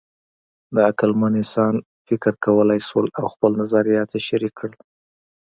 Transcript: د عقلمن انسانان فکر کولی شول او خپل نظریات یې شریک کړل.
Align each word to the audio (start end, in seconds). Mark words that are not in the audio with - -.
د 0.75 0.77
عقلمن 0.89 1.33
انسانان 1.41 1.77
فکر 2.07 2.33
کولی 2.45 2.79
شول 2.87 3.07
او 3.19 3.25
خپل 3.33 3.51
نظریات 3.61 4.09
یې 4.13 4.21
شریک 4.27 4.53
کړل. 4.59 4.73